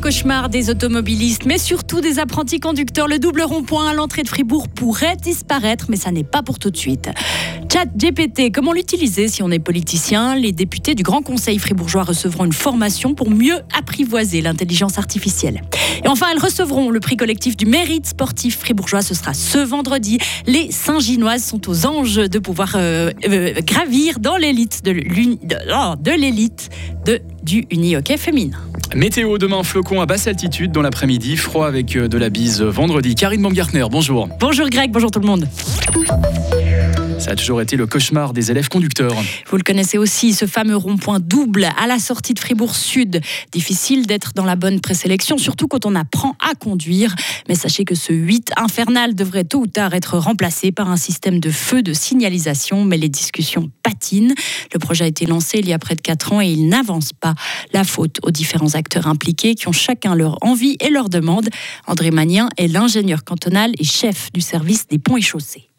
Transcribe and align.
cauchemar 0.00 0.48
des 0.48 0.70
automobilistes, 0.70 1.44
mais 1.44 1.58
surtout 1.58 2.00
des 2.00 2.18
apprentis 2.18 2.58
conducteurs. 2.58 3.06
Le 3.06 3.18
double 3.18 3.42
rond-point 3.42 3.90
à 3.90 3.94
l'entrée 3.94 4.22
de 4.22 4.28
Fribourg 4.28 4.68
pourrait 4.68 5.16
disparaître, 5.16 5.86
mais 5.88 5.96
ça 5.96 6.10
n'est 6.10 6.24
pas 6.24 6.42
pour 6.42 6.58
tout 6.58 6.70
de 6.70 6.76
suite. 6.76 7.10
Chat 7.72 7.86
GPT, 7.96 8.50
comment 8.52 8.72
l'utiliser 8.72 9.28
si 9.28 9.44
on 9.44 9.50
est 9.52 9.60
politicien? 9.60 10.34
Les 10.34 10.50
députés 10.50 10.96
du 10.96 11.04
Grand 11.04 11.22
Conseil 11.22 11.56
fribourgeois 11.60 12.02
recevront 12.02 12.44
une 12.44 12.52
formation 12.52 13.14
pour 13.14 13.30
mieux 13.30 13.58
apprivoiser 13.78 14.40
l'intelligence 14.40 14.98
artificielle. 14.98 15.62
Et 16.04 16.08
enfin, 16.08 16.26
elles 16.32 16.42
recevront 16.42 16.90
le 16.90 16.98
prix 16.98 17.16
collectif 17.16 17.56
du 17.56 17.66
mérite 17.66 18.06
sportif 18.06 18.58
fribourgeois. 18.58 19.02
Ce 19.02 19.14
sera 19.14 19.34
ce 19.34 19.58
vendredi. 19.58 20.18
Les 20.48 20.72
Saint-Ginoises 20.72 21.44
sont 21.44 21.68
aux 21.70 21.86
anges 21.86 22.16
de 22.16 22.38
pouvoir 22.40 22.72
euh, 22.74 23.12
euh, 23.28 23.52
gravir 23.64 24.18
dans 24.18 24.36
l'élite 24.36 24.84
de, 24.84 24.90
oh, 25.72 25.94
de 25.96 26.10
l'élite 26.10 26.70
de, 27.06 27.20
du 27.44 27.66
uni-hockey 27.70 28.16
féminin. 28.16 28.58
Météo 28.96 29.38
demain, 29.38 29.62
flocon 29.62 30.00
à 30.00 30.06
basse 30.06 30.26
altitude 30.26 30.72
dans 30.72 30.82
l'après-midi, 30.82 31.36
froid 31.36 31.68
avec 31.68 31.94
euh, 31.94 32.08
de 32.08 32.18
la 32.18 32.30
bise 32.30 32.62
vendredi. 32.62 33.14
Karine 33.14 33.42
Baumgartner, 33.42 33.86
bonjour. 33.88 34.28
Bonjour 34.40 34.68
Greg, 34.68 34.90
bonjour 34.90 35.12
tout 35.12 35.20
le 35.20 35.26
monde. 35.26 35.46
Ça 37.20 37.32
a 37.32 37.36
toujours 37.36 37.60
été 37.60 37.76
le 37.76 37.86
cauchemar 37.86 38.32
des 38.32 38.50
élèves 38.50 38.70
conducteurs. 38.70 39.14
Vous 39.50 39.56
le 39.58 39.62
connaissez 39.62 39.98
aussi, 39.98 40.32
ce 40.32 40.46
fameux 40.46 40.74
rond-point 40.74 41.20
double 41.20 41.68
à 41.76 41.86
la 41.86 41.98
sortie 41.98 42.32
de 42.32 42.38
Fribourg 42.38 42.74
Sud. 42.74 43.20
Difficile 43.52 44.06
d'être 44.06 44.32
dans 44.34 44.46
la 44.46 44.56
bonne 44.56 44.80
présélection, 44.80 45.36
surtout 45.36 45.68
quand 45.68 45.84
on 45.84 45.94
apprend 45.94 46.34
à 46.40 46.54
conduire. 46.54 47.14
Mais 47.46 47.54
sachez 47.54 47.84
que 47.84 47.94
ce 47.94 48.14
8 48.14 48.52
infernal 48.56 49.14
devrait 49.14 49.44
tôt 49.44 49.60
ou 49.60 49.66
tard 49.66 49.92
être 49.92 50.16
remplacé 50.16 50.72
par 50.72 50.90
un 50.90 50.96
système 50.96 51.40
de 51.40 51.50
feu 51.50 51.82
de 51.82 51.92
signalisation. 51.92 52.86
Mais 52.86 52.96
les 52.96 53.10
discussions 53.10 53.70
patinent. 53.82 54.34
Le 54.72 54.78
projet 54.78 55.04
a 55.04 55.08
été 55.08 55.26
lancé 55.26 55.58
il 55.58 55.68
y 55.68 55.74
a 55.74 55.78
près 55.78 55.96
de 55.96 56.00
4 56.00 56.32
ans 56.32 56.40
et 56.40 56.48
il 56.48 56.68
n'avance 56.68 57.12
pas. 57.12 57.34
La 57.74 57.84
faute 57.84 58.16
aux 58.22 58.30
différents 58.30 58.74
acteurs 58.76 59.06
impliqués 59.06 59.54
qui 59.54 59.68
ont 59.68 59.72
chacun 59.72 60.14
leur 60.14 60.38
envie 60.40 60.78
et 60.80 60.88
leur 60.88 61.10
demande. 61.10 61.50
André 61.86 62.12
Magnien 62.12 62.48
est 62.56 62.68
l'ingénieur 62.68 63.24
cantonal 63.24 63.72
et 63.78 63.84
chef 63.84 64.32
du 64.32 64.40
service 64.40 64.88
des 64.88 64.98
ponts 64.98 65.18
et 65.18 65.22
chaussées 65.22 65.69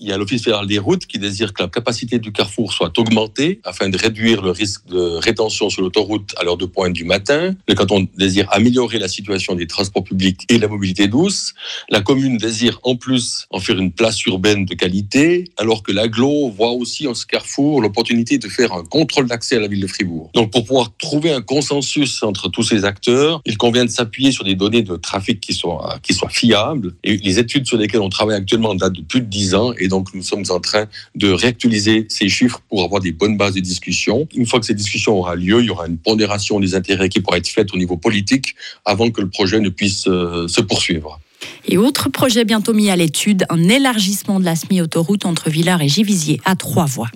il 0.00 0.08
y 0.08 0.12
a 0.12 0.16
l'Office 0.16 0.42
fédéral 0.42 0.66
des 0.66 0.78
routes 0.78 1.06
qui 1.06 1.18
désire 1.18 1.52
que 1.52 1.62
la 1.62 1.68
capacité 1.68 2.18
du 2.18 2.32
carrefour 2.32 2.72
soit 2.72 2.98
augmentée 2.98 3.60
afin 3.64 3.90
de 3.90 3.98
réduire 3.98 4.42
le 4.42 4.50
risque 4.50 4.86
de 4.86 4.98
rétention 4.98 5.68
sur 5.68 5.82
l'autoroute 5.82 6.34
à 6.38 6.44
l'heure 6.44 6.56
de 6.56 6.64
pointe 6.64 6.94
du 6.94 7.04
matin. 7.04 7.54
Le 7.68 7.74
canton 7.74 8.08
désire 8.16 8.46
améliorer 8.50 8.98
la 8.98 9.08
situation 9.08 9.54
des 9.54 9.66
transports 9.66 10.02
publics 10.02 10.46
et 10.48 10.58
la 10.58 10.68
mobilité 10.68 11.06
douce. 11.06 11.52
La 11.90 12.00
commune 12.00 12.38
désire 12.38 12.80
en 12.82 12.96
plus 12.96 13.46
en 13.50 13.60
faire 13.60 13.78
une 13.78 13.92
place 13.92 14.24
urbaine 14.24 14.64
de 14.64 14.74
qualité, 14.74 15.44
alors 15.58 15.82
que 15.82 15.92
l'aglo 15.92 16.48
voit 16.48 16.70
aussi 16.70 17.06
en 17.06 17.14
ce 17.14 17.26
carrefour 17.26 17.82
l'opportunité 17.82 18.38
de 18.38 18.48
faire 18.48 18.72
un 18.72 18.84
contrôle 18.84 19.26
d'accès 19.26 19.56
à 19.56 19.60
la 19.60 19.68
ville 19.68 19.80
de 19.80 19.86
Fribourg. 19.86 20.30
Donc 20.32 20.50
pour 20.50 20.64
pouvoir 20.64 20.96
trouver 20.96 21.30
un 21.30 21.42
consensus 21.42 22.22
entre 22.22 22.48
tous 22.48 22.62
ces 22.62 22.86
acteurs, 22.86 23.42
il 23.44 23.58
convient 23.58 23.84
de 23.84 23.90
s'appuyer 23.90 24.32
sur 24.32 24.44
des 24.44 24.54
données 24.54 24.82
de 24.82 24.96
trafic 24.96 25.40
qui 25.40 25.52
soient, 25.52 25.98
qui 26.02 26.14
soient 26.14 26.30
fiables. 26.30 26.94
Et 27.04 27.18
les 27.18 27.38
études 27.38 27.66
sur 27.66 27.76
lesquelles 27.76 28.00
on 28.00 28.08
travaille 28.08 28.36
actuellement 28.36 28.74
datent 28.74 28.94
de 28.94 29.02
plus 29.02 29.20
de 29.20 29.26
10 29.26 29.54
ans 29.54 29.72
et 29.78 29.89
donc 29.90 30.14
nous 30.14 30.22
sommes 30.22 30.44
en 30.48 30.60
train 30.60 30.86
de 31.14 31.30
réactualiser 31.30 32.06
ces 32.08 32.30
chiffres 32.30 32.62
pour 32.70 32.82
avoir 32.82 33.02
des 33.02 33.12
bonnes 33.12 33.36
bases 33.36 33.54
de 33.54 33.60
discussion. 33.60 34.26
Une 34.34 34.46
fois 34.46 34.58
que 34.60 34.66
cette 34.66 34.78
discussion 34.78 35.18
aura 35.18 35.34
lieu, 35.34 35.60
il 35.60 35.66
y 35.66 35.70
aura 35.70 35.86
une 35.86 35.98
pondération 35.98 36.58
des 36.60 36.74
intérêts 36.74 37.10
qui 37.10 37.20
pourra 37.20 37.36
être 37.36 37.48
faite 37.48 37.74
au 37.74 37.76
niveau 37.76 37.98
politique 37.98 38.54
avant 38.86 39.10
que 39.10 39.20
le 39.20 39.28
projet 39.28 39.60
ne 39.60 39.68
puisse 39.68 40.06
euh, 40.06 40.48
se 40.48 40.62
poursuivre. 40.62 41.20
Et 41.66 41.78
autre 41.78 42.08
projet 42.08 42.44
bientôt 42.44 42.72
mis 42.72 42.90
à 42.90 42.96
l'étude, 42.96 43.44
un 43.48 43.68
élargissement 43.68 44.40
de 44.40 44.44
la 44.44 44.56
semi-autoroute 44.56 45.24
entre 45.26 45.50
Villars 45.50 45.82
et 45.82 45.88
Givisier 45.88 46.40
à 46.44 46.56
trois 46.56 46.86
voies. 46.86 47.10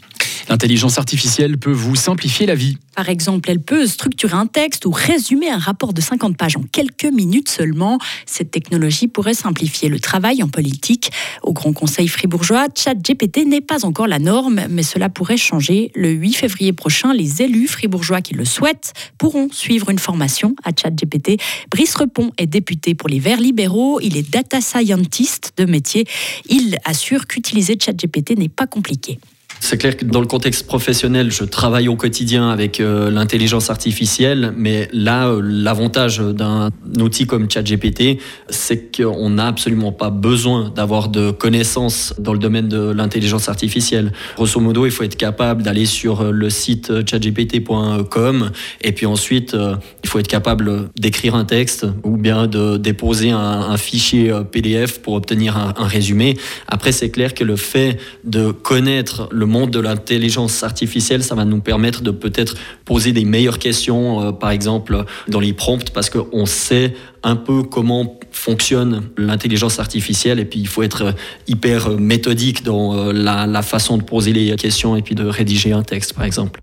L'intelligence 0.48 0.98
artificielle 0.98 1.56
peut 1.58 1.72
vous 1.72 1.96
simplifier 1.96 2.46
la 2.46 2.54
vie. 2.54 2.76
Par 2.94 3.08
exemple, 3.08 3.50
elle 3.50 3.60
peut 3.60 3.86
structurer 3.86 4.34
un 4.34 4.46
texte 4.46 4.86
ou 4.86 4.90
résumer 4.90 5.50
un 5.50 5.58
rapport 5.58 5.92
de 5.92 6.00
50 6.00 6.36
pages 6.36 6.56
en 6.56 6.62
quelques 6.62 7.06
minutes 7.06 7.48
seulement. 7.48 7.98
Cette 8.24 8.50
technologie 8.50 9.08
pourrait 9.08 9.34
simplifier 9.34 9.88
le 9.88 9.98
travail 9.98 10.42
en 10.42 10.48
politique. 10.48 11.10
Au 11.42 11.52
Grand 11.52 11.72
Conseil 11.72 12.06
fribourgeois, 12.06 12.66
ChatGPT 12.74 13.46
n'est 13.46 13.60
pas 13.60 13.84
encore 13.84 14.06
la 14.06 14.18
norme, 14.18 14.60
mais 14.70 14.84
cela 14.84 15.08
pourrait 15.08 15.36
changer. 15.36 15.90
Le 15.94 16.10
8 16.10 16.34
février 16.34 16.72
prochain, 16.72 17.12
les 17.12 17.42
élus 17.42 17.66
fribourgeois 17.66 18.20
qui 18.20 18.34
le 18.34 18.44
souhaitent 18.44 18.92
pourront 19.18 19.48
suivre 19.50 19.90
une 19.90 19.98
formation 19.98 20.54
à 20.62 20.70
ChatGPT. 20.70 21.40
Brice 21.70 21.96
Repon 21.96 22.30
est 22.38 22.46
député 22.46 22.94
pour 22.94 23.08
les 23.08 23.18
Verts 23.18 23.40
libéraux. 23.40 23.98
Il 24.02 24.16
est 24.16 24.30
data 24.34 24.60
scientist 24.60 25.52
de 25.56 25.64
métier. 25.64 26.06
Il 26.48 26.76
assure 26.84 27.28
qu'utiliser 27.28 27.78
ChatGPT 27.80 28.36
n'est 28.36 28.48
pas 28.48 28.66
compliqué. 28.66 29.20
C'est 29.60 29.78
clair 29.78 29.96
que 29.96 30.04
dans 30.04 30.20
le 30.20 30.26
contexte 30.26 30.66
professionnel, 30.66 31.30
je 31.30 31.42
travaille 31.42 31.88
au 31.88 31.96
quotidien 31.96 32.50
avec 32.50 32.80
euh, 32.80 33.10
l'intelligence 33.10 33.70
artificielle, 33.70 34.52
mais 34.56 34.88
là, 34.92 35.28
euh, 35.28 35.40
l'avantage 35.42 36.18
d'un 36.18 36.70
outil 37.00 37.26
comme 37.26 37.50
ChatGPT, 37.50 38.18
c'est 38.50 38.94
qu'on 38.94 39.30
n'a 39.30 39.46
absolument 39.46 39.90
pas 39.90 40.10
besoin 40.10 40.68
d'avoir 40.68 41.08
de 41.08 41.30
connaissances 41.30 42.14
dans 42.18 42.34
le 42.34 42.38
domaine 42.38 42.68
de 42.68 42.90
l'intelligence 42.90 43.48
artificielle. 43.48 44.12
Grosso 44.36 44.60
modo, 44.60 44.84
il 44.84 44.92
faut 44.92 45.02
être 45.02 45.16
capable 45.16 45.62
d'aller 45.62 45.86
sur 45.86 46.20
euh, 46.20 46.30
le 46.30 46.50
site 46.50 46.92
chatgpt.com 47.08 48.50
et 48.82 48.92
puis 48.92 49.06
ensuite, 49.06 49.56
il 50.02 50.08
faut 50.10 50.18
être 50.18 50.28
capable 50.28 50.90
d'écrire 50.96 51.34
un 51.34 51.44
texte 51.44 51.86
ou 52.02 52.16
bien 52.16 52.46
de 52.46 52.76
déposer 52.76 53.30
un, 53.30 53.76
fichier 53.76 54.32
PDF 54.52 55.00
pour 55.00 55.14
obtenir 55.14 55.56
un, 55.56 55.74
un 55.76 55.86
résumé. 55.86 56.36
Après, 56.68 56.92
c'est 56.92 57.10
clair 57.10 57.34
que 57.34 57.44
le 57.44 57.56
fait 57.56 57.98
de 58.24 58.50
connaître 58.50 59.28
le 59.32 59.43
monde 59.46 59.70
de 59.70 59.80
l'intelligence 59.80 60.62
artificielle, 60.62 61.22
ça 61.22 61.34
va 61.34 61.44
nous 61.44 61.60
permettre 61.60 62.02
de 62.02 62.10
peut-être 62.10 62.56
poser 62.84 63.12
des 63.12 63.24
meilleures 63.24 63.58
questions, 63.58 64.20
euh, 64.20 64.32
par 64.32 64.50
exemple 64.50 65.04
dans 65.28 65.40
les 65.40 65.52
prompts, 65.52 65.90
parce 65.90 66.10
qu'on 66.10 66.46
sait 66.46 66.94
un 67.22 67.36
peu 67.36 67.62
comment 67.62 68.18
fonctionne 68.30 69.08
l'intelligence 69.16 69.78
artificielle 69.78 70.38
et 70.38 70.44
puis 70.44 70.60
il 70.60 70.68
faut 70.68 70.82
être 70.82 71.02
euh, 71.02 71.12
hyper 71.46 71.90
méthodique 71.90 72.64
dans 72.64 72.94
euh, 72.94 73.12
la 73.12 73.62
façon 73.62 73.96
de 73.96 74.02
poser 74.02 74.32
les 74.32 74.56
questions 74.56 74.96
et 74.96 75.02
puis 75.02 75.14
de 75.14 75.24
rédiger 75.24 75.72
un 75.72 75.82
texte, 75.82 76.14
par 76.14 76.24
exemple. 76.24 76.60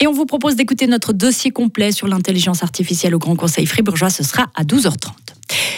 Et 0.00 0.06
on 0.06 0.12
vous 0.12 0.26
propose 0.26 0.56
d'écouter 0.56 0.86
notre 0.86 1.12
dossier 1.12 1.50
complet 1.50 1.92
sur 1.92 2.08
l'intelligence 2.08 2.62
artificielle 2.62 3.14
au 3.14 3.18
Grand 3.18 3.36
Conseil 3.36 3.66
fribourgeois. 3.66 4.10
Ce 4.10 4.24
sera 4.24 4.46
à 4.54 4.64
12h30. 4.64 5.23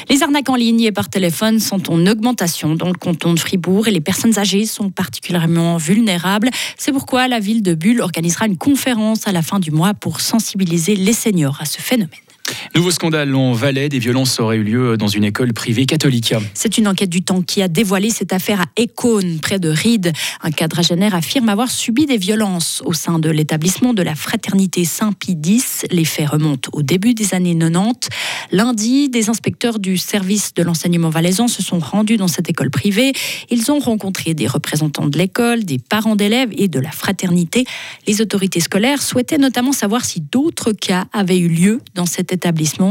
Les 0.08 0.22
arnaques 0.22 0.48
en 0.48 0.54
ligne 0.54 0.82
et 0.82 0.92
par 0.92 1.08
téléphone 1.08 1.60
sont 1.60 1.90
en 1.90 2.06
augmentation 2.06 2.74
dans 2.74 2.88
le 2.88 2.94
canton 2.94 3.34
de 3.34 3.38
Fribourg 3.38 3.88
et 3.88 3.90
les 3.90 4.00
personnes 4.00 4.38
âgées 4.38 4.66
sont 4.66 4.90
particulièrement 4.90 5.76
vulnérables. 5.76 6.50
C'est 6.76 6.92
pourquoi 6.92 7.28
la 7.28 7.40
ville 7.40 7.62
de 7.62 7.74
Bulle 7.74 8.00
organisera 8.00 8.46
une 8.46 8.56
conférence 8.56 9.26
à 9.26 9.32
la 9.32 9.42
fin 9.42 9.58
du 9.58 9.70
mois 9.70 9.94
pour 9.94 10.20
sensibiliser 10.20 10.96
les 10.96 11.12
seniors 11.12 11.60
à 11.60 11.64
ce 11.64 11.80
phénomène. 11.80 12.25
Nouveau 12.74 12.90
scandale 12.90 13.34
en 13.34 13.52
Valais, 13.52 13.88
des 13.88 13.98
violences 13.98 14.38
auraient 14.38 14.58
eu 14.58 14.62
lieu 14.62 14.96
dans 14.96 15.08
une 15.08 15.24
école 15.24 15.52
privée 15.52 15.86
catholique. 15.86 16.34
C'est 16.52 16.78
une 16.78 16.88
enquête 16.88 17.08
du 17.08 17.22
temps 17.22 17.42
qui 17.42 17.62
a 17.62 17.68
dévoilé 17.68 18.10
cette 18.10 18.32
affaire 18.32 18.60
à 18.60 18.66
Écône, 18.76 19.38
près 19.40 19.58
de 19.58 19.68
Ried. 19.68 20.12
Un 20.42 20.50
quadragénaire 20.50 21.14
affirme 21.14 21.48
avoir 21.48 21.70
subi 21.70 22.06
des 22.06 22.18
violences 22.18 22.82
au 22.84 22.92
sein 22.92 23.18
de 23.18 23.30
l'établissement 23.30 23.94
de 23.94 24.02
la 24.02 24.14
fraternité 24.14 24.84
Saint-Pie 24.84 25.38
X. 25.42 25.86
Les 25.90 26.04
faits 26.04 26.28
remontent 26.28 26.70
au 26.72 26.82
début 26.82 27.14
des 27.14 27.34
années 27.34 27.56
90. 27.56 28.08
Lundi, 28.52 29.08
des 29.08 29.30
inspecteurs 29.30 29.78
du 29.78 29.96
service 29.96 30.54
de 30.54 30.62
l'enseignement 30.62 31.08
valaisan 31.08 31.48
se 31.48 31.62
sont 31.62 31.78
rendus 31.78 32.16
dans 32.16 32.28
cette 32.28 32.50
école 32.50 32.70
privée. 32.70 33.12
Ils 33.50 33.70
ont 33.70 33.78
rencontré 33.78 34.34
des 34.34 34.46
représentants 34.46 35.08
de 35.08 35.18
l'école, 35.18 35.64
des 35.64 35.78
parents 35.78 36.16
d'élèves 36.16 36.50
et 36.56 36.68
de 36.68 36.78
la 36.78 36.90
fraternité. 36.90 37.64
Les 38.06 38.20
autorités 38.20 38.60
scolaires 38.60 39.02
souhaitaient 39.02 39.38
notamment 39.38 39.72
savoir 39.72 40.04
si 40.04 40.20
d'autres 40.20 40.72
cas 40.72 41.06
avaient 41.12 41.38
eu 41.38 41.48
lieu 41.48 41.80
dans 41.94 42.06
cet 42.06 42.32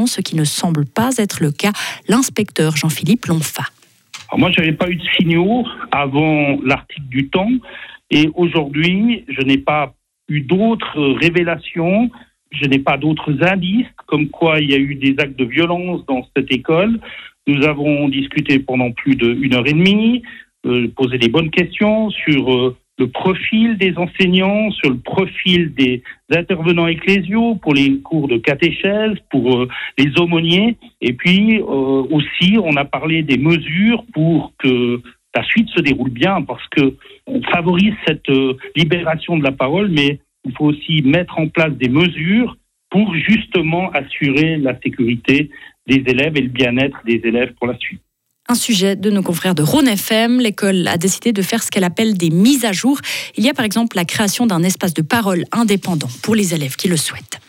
ce 0.07 0.21
qui 0.21 0.35
ne 0.35 0.43
semble 0.43 0.85
pas 0.85 1.11
être 1.17 1.41
le 1.41 1.51
cas. 1.51 1.71
L'inspecteur 2.07 2.75
Jean-Philippe 2.75 3.25
Lonfa. 3.25 3.63
moi, 4.37 4.51
je 4.51 4.61
n'avais 4.61 4.73
pas 4.73 4.89
eu 4.89 4.95
de 4.95 5.05
signaux 5.17 5.65
avant 5.91 6.59
l'article 6.63 7.07
du 7.07 7.29
temps 7.29 7.51
et 8.11 8.29
aujourd'hui, 8.35 9.25
je 9.27 9.41
n'ai 9.41 9.57
pas 9.57 9.93
eu 10.29 10.41
d'autres 10.41 10.99
révélations 11.21 12.09
je 12.51 12.65
n'ai 12.67 12.79
pas 12.79 12.97
d'autres 12.97 13.43
indices 13.43 13.87
comme 14.07 14.29
quoi 14.29 14.59
il 14.59 14.71
y 14.71 14.75
a 14.75 14.77
eu 14.77 14.95
des 14.95 15.15
actes 15.17 15.37
de 15.37 15.45
violence 15.45 16.05
dans 16.07 16.25
cette 16.35 16.51
école. 16.51 16.99
Nous 17.47 17.63
avons 17.65 18.09
discuté 18.09 18.59
pendant 18.59 18.91
plus 18.91 19.15
d'une 19.15 19.53
heure 19.53 19.67
et 19.67 19.73
demie, 19.73 20.23
euh, 20.65 20.87
posé 20.95 21.17
des 21.17 21.27
bonnes 21.27 21.51
questions 21.51 22.09
sur 22.09 22.53
euh, 22.53 22.77
le 22.97 23.07
profil 23.07 23.77
des 23.77 23.97
enseignants, 23.97 24.71
sur 24.71 24.89
le 24.89 24.97
profil 24.97 25.73
des 25.73 26.01
intervenants 26.31 26.87
ecclésiaux 26.87 27.55
pour 27.55 27.73
les 27.73 27.99
cours 27.99 28.27
de 28.27 28.37
catéchèse, 28.37 29.17
pour 29.29 29.55
euh, 29.55 29.67
les 29.97 30.17
aumôniers. 30.19 30.77
Et 31.01 31.13
puis 31.13 31.59
aussi, 31.61 32.57
on 32.61 32.75
a 32.77 32.85
parlé 32.85 33.23
des 33.23 33.37
mesures 33.37 34.05
pour 34.13 34.53
que 34.57 35.01
la 35.35 35.43
suite 35.43 35.67
se 35.69 35.81
déroule 35.81 36.11
bien, 36.11 36.41
parce 36.41 36.65
que 36.69 36.95
on 37.27 37.41
favorise 37.43 37.93
cette 38.07 38.31
libération 38.75 39.37
de 39.37 39.43
la 39.43 39.51
parole, 39.51 39.89
mais 39.89 40.19
il 40.45 40.53
faut 40.53 40.65
aussi 40.65 41.01
mettre 41.01 41.37
en 41.39 41.49
place 41.49 41.73
des 41.73 41.89
mesures 41.89 42.55
pour 42.89 43.13
justement 43.15 43.89
assurer 43.91 44.57
la 44.57 44.79
sécurité 44.79 45.49
des 45.87 46.03
élèves 46.07 46.37
et 46.37 46.41
le 46.41 46.49
bien-être 46.49 46.97
des 47.05 47.19
élèves 47.23 47.53
pour 47.55 47.67
la 47.67 47.77
suite. 47.77 48.04
Un 48.47 48.53
sujet 48.53 48.95
de 48.95 49.09
nos 49.09 49.23
confrères 49.23 49.55
de 49.55 49.63
Rhône 49.63 49.87
FM. 49.87 50.39
L'école 50.39 50.87
a 50.87 50.97
décidé 50.97 51.33
de 51.33 51.41
faire 51.41 51.63
ce 51.63 51.71
qu'elle 51.71 51.83
appelle 51.83 52.15
des 52.15 52.29
mises 52.29 52.63
à 52.63 52.73
jour. 52.73 52.99
Il 53.35 53.43
y 53.43 53.49
a 53.49 53.55
par 53.55 53.65
exemple 53.65 53.95
la 53.95 54.05
création 54.05 54.45
d'un 54.45 54.61
espace 54.61 54.93
de 54.93 55.01
parole 55.01 55.45
indépendant 55.51 56.09
pour 56.21 56.35
les 56.35 56.53
élèves 56.53 56.75
qui 56.75 56.87
le 56.87 56.95
souhaitent. 56.95 57.39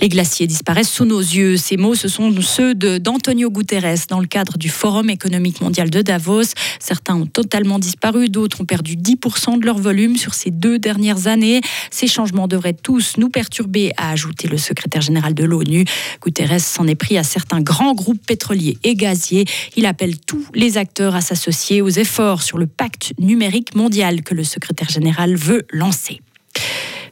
Les 0.00 0.08
glaciers 0.08 0.46
disparaissent 0.46 0.90
sous 0.90 1.04
nos 1.04 1.20
yeux. 1.20 1.58
Ces 1.58 1.76
mots, 1.76 1.94
ce 1.94 2.08
sont 2.08 2.34
ceux 2.40 2.74
d'Antonio 2.74 3.50
Guterres 3.50 4.06
dans 4.08 4.20
le 4.20 4.26
cadre 4.26 4.56
du 4.56 4.70
Forum 4.70 5.10
économique 5.10 5.60
mondial 5.60 5.90
de 5.90 6.00
Davos. 6.00 6.54
Certains 6.78 7.16
ont 7.16 7.26
totalement 7.26 7.78
disparu, 7.78 8.30
d'autres 8.30 8.62
ont 8.62 8.64
perdu 8.64 8.96
10% 8.96 9.60
de 9.60 9.66
leur 9.66 9.76
volume 9.76 10.16
sur 10.16 10.32
ces 10.32 10.50
deux 10.50 10.78
dernières 10.78 11.26
années. 11.26 11.60
Ces 11.90 12.06
changements 12.06 12.48
devraient 12.48 12.72
tous 12.72 13.18
nous 13.18 13.28
perturber, 13.28 13.92
a 13.98 14.10
ajouté 14.10 14.48
le 14.48 14.56
secrétaire 14.56 15.02
général 15.02 15.34
de 15.34 15.44
l'ONU. 15.44 15.84
Guterres 16.24 16.60
s'en 16.60 16.86
est 16.86 16.94
pris 16.94 17.18
à 17.18 17.22
certains 17.22 17.60
grands 17.60 17.94
groupes 17.94 18.24
pétroliers 18.26 18.78
et 18.84 18.94
gaziers. 18.94 19.44
Il 19.76 19.84
appelle 19.84 20.18
tous 20.18 20.46
les 20.54 20.78
acteurs 20.78 21.14
à 21.14 21.20
s'associer 21.20 21.82
aux 21.82 21.90
efforts 21.90 22.42
sur 22.42 22.56
le 22.56 22.66
pacte 22.66 23.12
numérique 23.18 23.74
mondial 23.74 24.22
que 24.22 24.34
le 24.34 24.44
secrétaire 24.44 24.88
général 24.88 25.36
veut 25.36 25.66
lancer. 25.70 26.22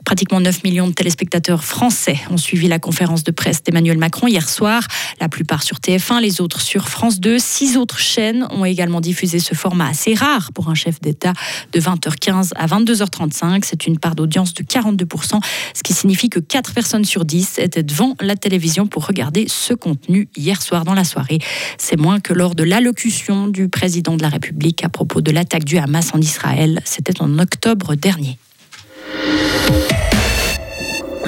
Pratiquement 0.08 0.40
9 0.40 0.64
millions 0.64 0.86
de 0.86 0.94
téléspectateurs 0.94 1.62
français 1.62 2.18
ont 2.30 2.38
suivi 2.38 2.66
la 2.66 2.78
conférence 2.78 3.24
de 3.24 3.30
presse 3.30 3.62
d'Emmanuel 3.62 3.98
Macron 3.98 4.26
hier 4.26 4.48
soir. 4.48 4.82
La 5.20 5.28
plupart 5.28 5.62
sur 5.62 5.80
TF1, 5.80 6.22
les 6.22 6.40
autres 6.40 6.62
sur 6.62 6.88
France 6.88 7.20
2. 7.20 7.38
Six 7.38 7.76
autres 7.76 7.98
chaînes 7.98 8.48
ont 8.50 8.64
également 8.64 9.02
diffusé 9.02 9.38
ce 9.38 9.54
format 9.54 9.88
assez 9.88 10.14
rare 10.14 10.50
pour 10.54 10.70
un 10.70 10.74
chef 10.74 10.98
d'État 11.02 11.34
de 11.74 11.78
20h15 11.78 12.52
à 12.56 12.66
22h35. 12.66 13.64
C'est 13.66 13.86
une 13.86 13.98
part 13.98 14.14
d'audience 14.14 14.54
de 14.54 14.62
42%, 14.62 15.40
ce 15.74 15.82
qui 15.82 15.92
signifie 15.92 16.30
que 16.30 16.40
4 16.40 16.72
personnes 16.72 17.04
sur 17.04 17.26
10 17.26 17.58
étaient 17.58 17.82
devant 17.82 18.16
la 18.22 18.34
télévision 18.34 18.86
pour 18.86 19.06
regarder 19.06 19.44
ce 19.46 19.74
contenu 19.74 20.30
hier 20.34 20.62
soir 20.62 20.84
dans 20.84 20.94
la 20.94 21.04
soirée. 21.04 21.38
C'est 21.76 22.00
moins 22.00 22.18
que 22.18 22.32
lors 22.32 22.54
de 22.54 22.62
l'allocution 22.62 23.46
du 23.46 23.68
président 23.68 24.16
de 24.16 24.22
la 24.22 24.30
République 24.30 24.82
à 24.84 24.88
propos 24.88 25.20
de 25.20 25.32
l'attaque 25.32 25.64
du 25.64 25.76
Hamas 25.76 26.14
en 26.14 26.20
Israël. 26.22 26.80
C'était 26.86 27.20
en 27.20 27.38
octobre 27.38 27.94
dernier. 27.94 28.38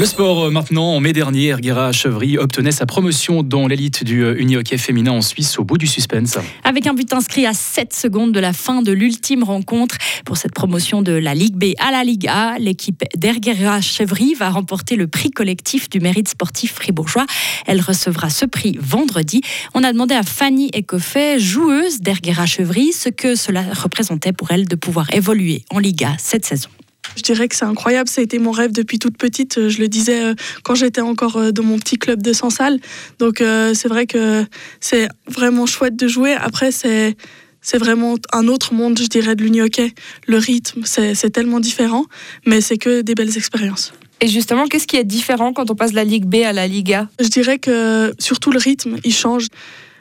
Le 0.01 0.07
sport 0.07 0.45
euh, 0.47 0.51
maintenant, 0.51 0.95
en 0.95 1.01
mai 1.01 1.13
dernier, 1.13 1.49
Erguera 1.49 1.93
Chevry 1.93 2.39
obtenait 2.39 2.73
sa 2.73 2.87
promotion 2.87 3.43
dans 3.43 3.67
l'élite 3.67 4.03
du 4.03 4.25
euh, 4.25 4.41
uni-hockey 4.41 4.79
féminin 4.79 5.13
en 5.13 5.21
Suisse 5.21 5.59
au 5.59 5.65
bout 5.65 5.77
du 5.77 5.87
suspense. 5.87 6.39
Avec 6.65 6.87
un 6.87 6.95
but 6.95 7.13
inscrit 7.13 7.45
à 7.45 7.53
7 7.53 7.93
secondes 7.93 8.33
de 8.33 8.41
la 8.41 8.55
fin 8.55 8.81
de 8.81 8.93
l'ultime 8.93 9.43
rencontre 9.43 9.99
pour 10.25 10.39
cette 10.39 10.55
promotion 10.55 11.03
de 11.03 11.13
la 11.13 11.35
Ligue 11.35 11.55
B 11.55 11.75
à 11.79 11.91
la 11.91 12.03
Ligue 12.03 12.29
A, 12.29 12.59
l'équipe 12.59 13.05
d'Erguera 13.15 13.83
Chevry 13.83 14.33
va 14.33 14.49
remporter 14.49 14.97
le 14.97 15.07
prix 15.07 15.33
collectif 15.33 15.91
du 15.91 16.01
mérite 16.01 16.29
sportif 16.29 16.73
fribourgeois. 16.73 17.27
Elle 17.67 17.83
recevra 17.83 18.31
ce 18.31 18.47
prix 18.47 18.79
vendredi. 18.81 19.43
On 19.75 19.85
a 19.85 19.93
demandé 19.93 20.15
à 20.15 20.23
Fanny 20.23 20.71
Ecoffet, 20.75 21.39
joueuse 21.39 22.01
d'Erguera 22.01 22.47
Chevry, 22.47 22.93
ce 22.95 23.11
que 23.11 23.35
cela 23.35 23.65
représentait 23.75 24.33
pour 24.33 24.51
elle 24.51 24.67
de 24.67 24.77
pouvoir 24.77 25.13
évoluer 25.13 25.63
en 25.69 25.79
Ligue 25.79 26.05
A 26.05 26.15
cette 26.17 26.47
saison. 26.47 26.71
Je 27.17 27.23
dirais 27.23 27.49
que 27.49 27.57
c'est 27.57 27.65
incroyable, 27.65 28.09
ça 28.09 28.21
a 28.21 28.25
été 28.25 28.39
mon 28.39 28.51
rêve 28.51 28.73
depuis 28.73 28.99
toute 28.99 29.17
petite. 29.17 29.59
Euh, 29.59 29.69
je 29.69 29.79
le 29.79 29.89
disais 29.89 30.23
euh, 30.23 30.35
quand 30.63 30.75
j'étais 30.75 31.01
encore 31.01 31.37
euh, 31.37 31.51
dans 31.53 31.63
mon 31.63 31.79
petit 31.79 31.97
club 31.97 32.23
de 32.23 32.33
Sansal. 32.33 32.79
Donc 33.19 33.39
c'est 33.39 33.89
vrai 33.89 34.07
que 34.07 34.45
c'est 34.81 35.09
vraiment 35.27 35.67
chouette 35.67 35.97
de 35.97 36.09
jouer. 36.09 36.33
Après, 36.33 36.73
c'est 36.73 37.17
c'est 37.63 37.79
vraiment 37.79 38.17
un 38.33 38.49
autre 38.49 38.73
monde, 38.73 38.99
je 38.99 39.07
dirais, 39.07 39.35
de 39.37 39.43
l'uni-hockey. 39.43 39.93
Le 40.27 40.39
rythme, 40.39 40.83
c'est 40.85 41.31
tellement 41.31 41.61
différent, 41.61 42.07
mais 42.47 42.63
c'est 42.63 42.79
que 42.79 43.03
des 43.03 43.15
belles 43.15 43.37
expériences. 43.37 43.93
Et 44.23 44.29
justement, 44.29 44.67
qu'est-ce 44.67 44.87
qui 44.87 44.97
est 44.97 45.05
différent 45.05 45.53
quand 45.53 45.71
on 45.71 45.75
passe 45.75 45.91
de 45.91 45.97
la 45.97 46.05
Ligue 46.05 46.25
B 46.25 46.37
à 46.37 46.53
la 46.53 46.67
Liga? 46.67 47.09
Je 47.21 47.29
dirais 47.29 47.59
que 47.59 48.15
surtout 48.19 48.51
le 48.51 48.59
rythme, 48.59 48.97
il 49.05 49.15
change 49.15 49.49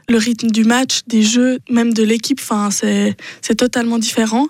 le 0.09 0.17
rythme 0.17 0.49
du 0.49 0.63
match, 0.63 1.01
des 1.07 1.21
jeux, 1.21 1.59
même 1.69 1.93
de 1.93 2.03
l'équipe, 2.03 2.39
enfin, 2.41 2.69
c'est, 2.71 3.15
totalement 3.55 3.97
différent. 3.97 4.47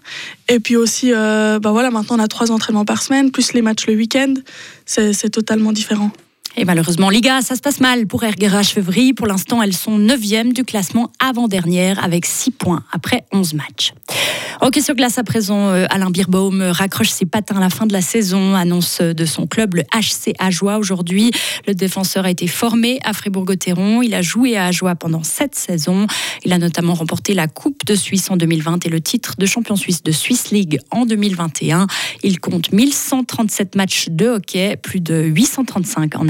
Et 0.47 0.59
puis 0.59 0.75
aussi, 0.75 1.11
euh, 1.13 1.59
bah 1.59 1.71
voilà, 1.71 1.89
maintenant 1.91 2.17
on 2.17 2.19
a 2.19 2.27
trois 2.27 2.51
entraînements 2.51 2.85
par 2.85 3.01
semaine, 3.01 3.31
plus 3.31 3.53
les 3.53 3.61
matchs 3.61 3.87
le 3.87 3.95
week-end, 3.95 4.33
c'est 4.85 5.29
totalement 5.29 5.71
différent. 5.71 6.11
Et 6.57 6.65
malheureusement, 6.65 7.09
Liga, 7.09 7.41
ça 7.41 7.55
se 7.55 7.61
passe 7.61 7.79
mal 7.79 8.07
pour 8.07 8.23
Erguera 8.23 8.63
Chevry. 8.63 9.13
Pour 9.13 9.27
l'instant, 9.27 9.61
elles 9.61 9.73
sont 9.73 9.97
9e 9.97 10.51
du 10.51 10.63
classement 10.63 11.11
avant-dernière 11.19 12.03
avec 12.03 12.25
6 12.25 12.51
points 12.51 12.83
après 12.91 13.25
11 13.31 13.53
matchs. 13.53 13.93
Ok, 14.61 14.79
sur 14.83 14.93
glace 14.93 15.17
à 15.17 15.23
présent, 15.23 15.69
euh, 15.69 15.85
Alain 15.89 16.09
Birbaum 16.09 16.61
raccroche 16.61 17.11
ses 17.11 17.25
patins 17.25 17.55
à 17.55 17.59
la 17.61 17.69
fin 17.69 17.85
de 17.85 17.93
la 17.93 18.01
saison, 18.01 18.55
annonce 18.55 18.99
de 18.99 19.25
son 19.25 19.47
club, 19.47 19.75
le 19.75 19.83
HC 19.83 20.33
Ajoie 20.37 20.77
aujourd'hui. 20.77 21.31
Le 21.65 21.73
défenseur 21.73 22.25
a 22.25 22.31
été 22.31 22.45
formé 22.47 22.99
à 23.03 23.13
Fribourg-Gotteron. 23.13 24.01
Il 24.01 24.13
a 24.13 24.21
joué 24.21 24.57
à 24.57 24.65
Ajoie 24.65 24.95
pendant 24.95 25.23
sept 25.23 25.55
saisons. 25.55 26.07
Il 26.43 26.51
a 26.51 26.57
notamment 26.57 26.93
remporté 26.93 27.33
la 27.33 27.47
Coupe 27.47 27.85
de 27.85 27.95
Suisse 27.95 28.29
en 28.31 28.37
2020 28.37 28.85
et 28.85 28.89
le 28.89 28.99
titre 28.99 29.35
de 29.37 29.45
champion 29.45 29.75
suisse 29.75 30.03
de 30.03 30.11
Swiss 30.11 30.51
League 30.51 30.79
en 30.91 31.05
2021. 31.05 31.87
Il 32.23 32.39
compte 32.39 32.71
1137 32.73 33.75
matchs 33.75 34.07
de 34.09 34.27
hockey, 34.27 34.75
plus 34.75 34.99
de 34.99 35.23
835 35.23 36.15
en 36.17 36.27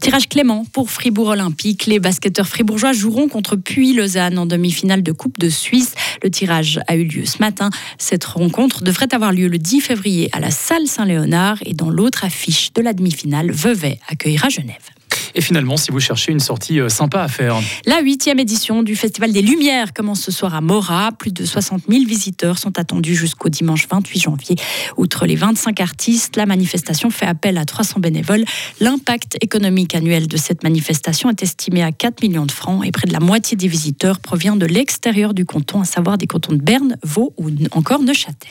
Tirage 0.00 0.28
clément 0.28 0.64
pour 0.72 0.90
Fribourg 0.90 1.28
Olympique. 1.28 1.86
Les 1.86 1.98
basketteurs 1.98 2.46
fribourgeois 2.46 2.92
joueront 2.92 3.28
contre 3.28 3.56
Puy-Lausanne 3.56 4.38
en 4.38 4.46
demi-finale 4.46 5.02
de 5.02 5.12
Coupe 5.12 5.38
de 5.38 5.48
Suisse. 5.48 5.94
Le 6.22 6.30
tirage 6.30 6.80
a 6.86 6.96
eu 6.96 7.04
lieu 7.04 7.26
ce 7.26 7.38
matin. 7.38 7.70
Cette 7.98 8.24
rencontre 8.24 8.82
devrait 8.82 9.12
avoir 9.12 9.32
lieu 9.32 9.48
le 9.48 9.58
10 9.58 9.80
février 9.80 10.28
à 10.32 10.40
la 10.40 10.50
salle 10.50 10.86
Saint-Léonard 10.86 11.58
et 11.66 11.74
dans 11.74 11.90
l'autre 11.90 12.24
affiche 12.24 12.72
de 12.72 12.82
la 12.82 12.92
demi-finale, 12.92 13.50
Vevey 13.50 13.98
accueillera 14.08 14.48
Genève. 14.48 14.97
Et 15.38 15.40
finalement, 15.40 15.76
si 15.76 15.92
vous 15.92 16.00
cherchez 16.00 16.32
une 16.32 16.40
sortie 16.40 16.80
euh, 16.80 16.88
sympa 16.88 17.20
à 17.22 17.28
faire. 17.28 17.54
La 17.86 18.00
huitième 18.00 18.40
édition 18.40 18.82
du 18.82 18.96
Festival 18.96 19.30
des 19.30 19.40
Lumières 19.40 19.92
commence 19.92 20.20
ce 20.20 20.32
soir 20.32 20.52
à 20.52 20.60
Mora. 20.60 21.12
Plus 21.12 21.30
de 21.30 21.44
60 21.44 21.82
000 21.88 22.04
visiteurs 22.06 22.58
sont 22.58 22.76
attendus 22.76 23.14
jusqu'au 23.14 23.48
dimanche 23.48 23.86
28 23.88 24.18
janvier. 24.18 24.56
Outre 24.96 25.26
les 25.26 25.36
25 25.36 25.80
artistes, 25.80 26.34
la 26.34 26.44
manifestation 26.44 27.08
fait 27.10 27.26
appel 27.26 27.56
à 27.56 27.64
300 27.64 28.00
bénévoles. 28.00 28.44
L'impact 28.80 29.38
économique 29.40 29.94
annuel 29.94 30.26
de 30.26 30.36
cette 30.36 30.64
manifestation 30.64 31.30
est 31.30 31.40
estimé 31.40 31.84
à 31.84 31.92
4 31.92 32.20
millions 32.20 32.46
de 32.46 32.50
francs 32.50 32.84
et 32.84 32.90
près 32.90 33.06
de 33.06 33.12
la 33.12 33.20
moitié 33.20 33.56
des 33.56 33.68
visiteurs 33.68 34.18
provient 34.18 34.56
de 34.56 34.66
l'extérieur 34.66 35.34
du 35.34 35.44
canton, 35.44 35.82
à 35.82 35.84
savoir 35.84 36.18
des 36.18 36.26
cantons 36.26 36.52
de 36.52 36.60
Berne, 36.60 36.96
Vaud 37.04 37.32
ou 37.36 37.48
encore 37.70 38.02
Neuchâtel. 38.02 38.50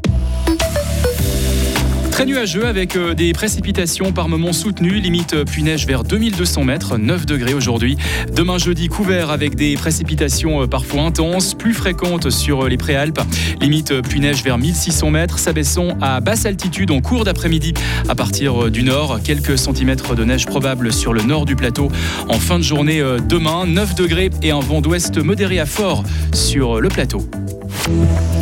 Très 2.21 2.27
nuageux 2.27 2.67
avec 2.67 2.95
euh, 2.95 3.15
des 3.15 3.33
précipitations 3.33 4.11
par 4.11 4.29
moments 4.29 4.53
soutenues, 4.53 4.99
limite 4.99 5.33
euh, 5.33 5.43
puis 5.43 5.63
neige 5.63 5.87
vers 5.87 6.03
2200 6.03 6.65
mètres, 6.65 6.99
9 6.99 7.25
degrés 7.25 7.55
aujourd'hui. 7.55 7.97
Demain 8.31 8.59
jeudi 8.59 8.89
couvert 8.89 9.31
avec 9.31 9.55
des 9.55 9.73
précipitations 9.73 10.61
euh, 10.61 10.67
parfois 10.67 11.01
intenses, 11.01 11.55
plus 11.55 11.73
fréquentes 11.73 12.29
sur 12.29 12.67
les 12.67 12.77
préalpes, 12.77 13.19
limite 13.59 14.03
puis 14.03 14.19
neige 14.19 14.43
vers 14.43 14.59
1600 14.59 15.09
mètres, 15.09 15.39
s'abaissant 15.39 15.97
à 15.99 16.19
basse 16.19 16.45
altitude 16.45 16.91
en 16.91 17.01
cours 17.01 17.23
d'après-midi 17.23 17.73
à 18.07 18.13
partir 18.13 18.69
du 18.69 18.83
nord. 18.83 19.19
Quelques 19.23 19.57
centimètres 19.57 20.13
de 20.13 20.23
neige 20.23 20.45
probables 20.45 20.93
sur 20.93 21.13
le 21.13 21.23
nord 21.23 21.45
du 21.45 21.55
plateau 21.55 21.89
en 22.29 22.37
fin 22.37 22.59
de 22.59 22.63
journée 22.63 23.01
demain, 23.27 23.65
9 23.65 23.95
degrés 23.95 24.29
et 24.43 24.51
un 24.51 24.59
vent 24.59 24.81
d'ouest 24.81 25.17
modéré 25.17 25.57
à 25.57 25.65
fort 25.65 26.03
sur 26.33 26.79
le 26.81 26.89
plateau. 26.89 27.27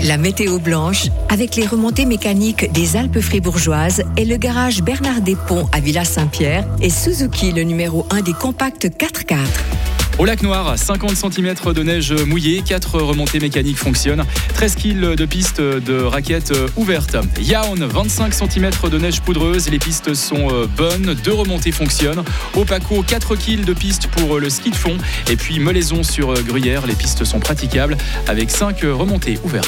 La 0.04 0.18
météo 0.18 0.60
blanche 0.60 1.08
avec 1.30 1.56
les 1.56 1.66
remontées 1.66 2.06
mécaniques 2.06 2.72
des 2.72 2.96
Alpes 2.96 3.20
fribourgeoises 3.20 4.04
et 4.18 4.26
le 4.26 4.38
garage 4.38 4.82
Bernard 4.82 5.22
Desponts 5.22 5.68
à 5.72 5.80
Villa 5.80 6.06
Saint-Pierre 6.06 6.68
et 6.82 6.90
Suzuki 6.90 7.52
le 7.52 7.64
numéro 7.64 8.06
1 8.10 8.22
des 8.22 8.34
compacts 8.34 8.86
4x4. 8.86 9.89
Au 10.20 10.26
lac 10.26 10.44
Noir, 10.44 10.78
50 10.78 11.16
cm 11.16 11.56
de 11.74 11.82
neige 11.82 12.12
mouillée, 12.12 12.62
4 12.62 13.00
remontées 13.00 13.40
mécaniques 13.40 13.78
fonctionnent, 13.78 14.26
13 14.54 14.76
kg 14.76 15.16
de 15.16 15.26
pistes 15.26 15.62
de 15.62 16.02
raquettes 16.02 16.54
ouvertes. 16.76 17.16
Yaon, 17.40 17.76
25 17.76 18.34
cm 18.34 18.70
de 18.92 18.98
neige 18.98 19.22
poudreuse, 19.22 19.70
les 19.70 19.80
pistes 19.80 20.14
sont 20.14 20.50
euh, 20.52 20.68
bonnes, 20.68 21.16
2 21.24 21.32
remontées 21.34 21.72
fonctionnent. 21.72 22.26
Au 22.54 22.66
Paco, 22.66 23.02
4 23.02 23.38
kg 23.38 23.64
de 23.64 23.72
pistes 23.72 24.08
pour 24.08 24.40
le 24.40 24.50
ski 24.50 24.72
de 24.72 24.76
fond. 24.76 24.98
Et 25.30 25.38
puis 25.38 25.58
Melaison 25.60 26.04
sur 26.04 26.34
Gruyère, 26.44 26.86
les 26.86 26.96
pistes 26.96 27.24
sont 27.24 27.40
praticables 27.40 27.96
avec 28.28 28.52
5 28.52 28.82
remontées 28.82 29.40
ouvertes. 29.46 29.68